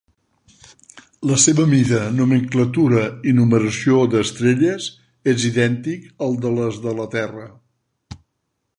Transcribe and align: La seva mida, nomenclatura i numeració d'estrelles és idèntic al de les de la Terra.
La 1.31 1.35
seva 1.43 1.65
mida, 1.73 1.99
nomenclatura 2.21 3.03
i 3.31 3.35
numeració 3.41 4.01
d'estrelles 4.15 4.89
és 5.35 5.49
idèntic 5.53 6.11
al 6.29 6.37
de 6.47 6.57
les 6.61 6.85
de 6.89 6.99
la 7.03 7.11
Terra. 7.19 7.51